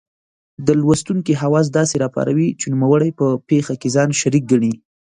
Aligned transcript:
د 0.65 0.67
لوستونکې 0.81 1.33
حواس 1.41 1.67
داسې 1.77 1.95
را 2.03 2.09
پاروي 2.15 2.49
چې 2.59 2.65
نوموړی 2.73 3.09
په 3.19 3.27
پېښه 3.49 3.73
کې 3.81 3.89
ځان 3.95 4.09
شریک 4.21 4.43
ګڼي. 4.51 4.73